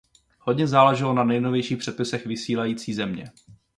[0.39, 3.31] Hodně záleželo na nejnovějších předpisech vysílající země.